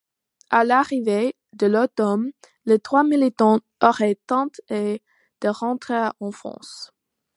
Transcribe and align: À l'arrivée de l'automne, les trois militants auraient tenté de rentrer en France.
À 0.49 0.63
l'arrivée 0.63 1.35
de 1.53 1.67
l'automne, 1.67 2.31
les 2.65 2.79
trois 2.79 3.03
militants 3.03 3.59
auraient 3.83 4.17
tenté 4.25 5.03
de 5.43 5.47
rentrer 5.47 6.09
en 6.19 6.31
France. 6.31 6.91